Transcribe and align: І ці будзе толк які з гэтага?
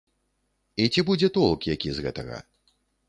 І 0.85 0.87
ці 0.95 1.03
будзе 1.09 1.29
толк 1.37 1.67
які 1.73 1.89
з 1.99 2.07
гэтага? 2.07 2.41